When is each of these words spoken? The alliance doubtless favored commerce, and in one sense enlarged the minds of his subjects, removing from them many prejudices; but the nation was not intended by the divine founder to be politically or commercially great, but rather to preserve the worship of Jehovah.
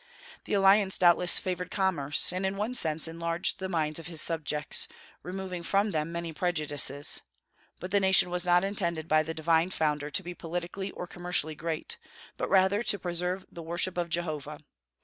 The 0.45 0.53
alliance 0.55 0.97
doubtless 0.97 1.37
favored 1.37 1.69
commerce, 1.69 2.33
and 2.33 2.43
in 2.43 2.57
one 2.57 2.73
sense 2.73 3.07
enlarged 3.07 3.59
the 3.59 3.69
minds 3.69 3.99
of 3.99 4.07
his 4.07 4.19
subjects, 4.19 4.87
removing 5.21 5.61
from 5.61 5.91
them 5.91 6.11
many 6.11 6.33
prejudices; 6.33 7.21
but 7.79 7.91
the 7.91 7.99
nation 7.99 8.31
was 8.31 8.43
not 8.43 8.63
intended 8.63 9.07
by 9.07 9.21
the 9.21 9.35
divine 9.35 9.69
founder 9.69 10.09
to 10.09 10.23
be 10.23 10.33
politically 10.33 10.89
or 10.89 11.05
commercially 11.05 11.53
great, 11.53 11.97
but 12.35 12.49
rather 12.49 12.81
to 12.81 12.97
preserve 12.97 13.45
the 13.51 13.61
worship 13.61 13.95
of 13.95 14.09
Jehovah. 14.09 14.61